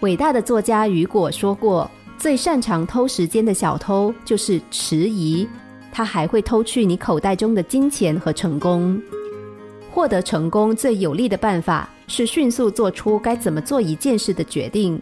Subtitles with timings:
[0.00, 5.46] 伟大的作家雨果说过：“最擅长偷时间的小偷就是迟疑，
[5.90, 9.00] 他还会偷去你口袋中的金钱和成功。
[9.90, 15.00] 获得成功最有利的办法是迅速做出该怎么做一件事的决定，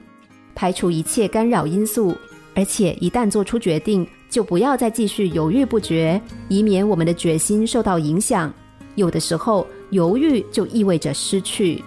[0.54, 2.16] 排除一切干扰因素，
[2.54, 6.18] 而且一旦做出决定，就不要再继续犹豫不决，
[6.48, 8.50] 以免我们的决心受到影响。
[8.94, 11.84] 有的时候，犹豫就意味着失去。”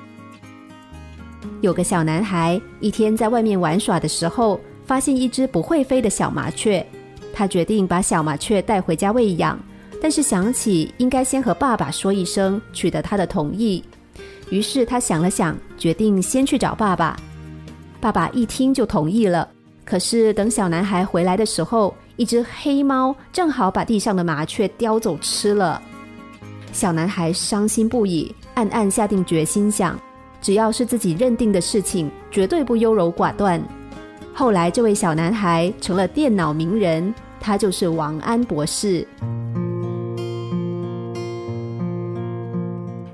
[1.62, 6.86] 有个小男孩一天在外面玩耍的时候，发现一只不会飞的小麻雀。
[7.34, 9.58] 他决定把小麻雀带回家喂养，
[10.02, 13.84] 但是想起应该先和爸爸说一声，取得他的同意。
[14.50, 17.16] 于是他想了想，决定先去找爸爸。
[18.02, 19.48] 爸爸一听就同意了。
[19.86, 25.82] 可是等小男孩回来的时候，一只黑猫正好把地上的麻雀叼走吃了。
[26.72, 30.00] 小男孩伤心不已，暗暗下定决心想。
[30.42, 33.62] 只要是自己认定的事情，绝对不优柔寡断。
[34.34, 39.06] 后来，这位小男孩成了电脑名人，他就是王安博士。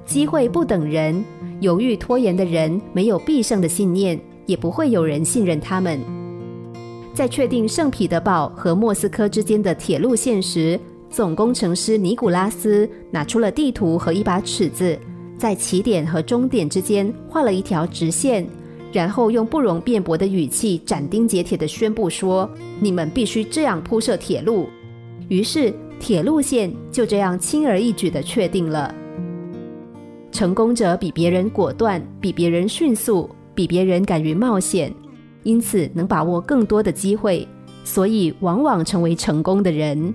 [0.06, 1.26] 机会不等人，
[1.62, 6.00] 犹豫拖延的人没有必胜的信念，也不会有人信任他们。
[7.14, 14.98] 在确定圣彼得堡和莫斯科之间的铁路线时，总工程师尼古拉斯拿出了地图和一把尺子。
[15.38, 18.48] 在起点和终点之间画了一条直线，
[18.92, 24.70] 然后用不容辩驳的语气斩钉截铁地宣布说：“你们必须这样铺设铁路。”
[25.28, 28.94] 于是，铁路线就这样轻而易举地确定了。
[30.32, 34.94] 成功者比别人果断，比别人迅速，比别人敢于冒险，
[35.44, 37.48] 因此能把握更多的机会，
[37.84, 40.14] 所以往往成为成功的人。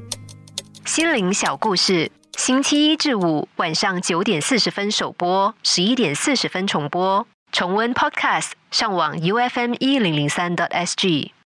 [0.85, 2.11] 心灵小故事。
[2.43, 7.27] 星期一至五晚上九点四十分首播，十一点四十分重播。
[7.53, 11.35] 重温 Podcast，上网 U F M 一零零三 t S G。